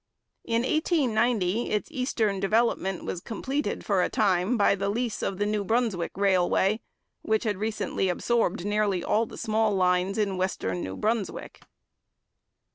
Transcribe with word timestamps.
In 0.43 0.63
1890 0.63 1.69
its 1.69 1.87
eastern 1.91 2.39
development 2.39 3.05
was 3.05 3.21
completed 3.21 3.85
for 3.85 4.01
a 4.01 4.09
time 4.09 4.57
by 4.57 4.73
the 4.73 4.89
lease 4.89 5.21
of 5.21 5.37
the 5.37 5.45
New 5.45 5.63
Brunswick 5.63 6.13
Railway, 6.17 6.79
which 7.21 7.43
had 7.43 7.57
recently 7.57 8.09
absorbed 8.09 8.65
nearly 8.65 9.03
all 9.03 9.27
the 9.27 9.37
small 9.37 9.75
lines 9.75 10.17
in 10.17 10.37
western 10.37 10.81
New 10.83 10.97
Brunswick. 10.97 11.61